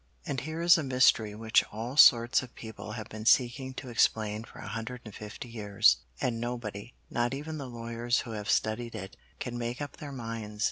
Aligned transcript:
And 0.25 0.39
here 0.41 0.63
is 0.63 0.79
a 0.79 0.83
mystery 0.83 1.35
which 1.35 1.63
all 1.71 1.95
sorts 1.95 2.41
of 2.41 2.55
people 2.55 2.93
have 2.93 3.07
been 3.07 3.27
seeking 3.27 3.75
to 3.75 3.89
explain 3.89 4.43
for 4.43 4.57
a 4.57 4.67
hundred 4.67 5.01
and 5.05 5.13
fifty 5.13 5.47
years, 5.47 5.97
and 6.19 6.41
nobody, 6.41 6.95
not 7.11 7.35
even 7.35 7.59
the 7.59 7.69
lawyers 7.69 8.21
who 8.21 8.31
have 8.31 8.49
studied 8.49 8.95
it, 8.95 9.15
can 9.39 9.59
make 9.59 9.79
up 9.79 9.97
their 9.97 10.11
minds. 10.11 10.59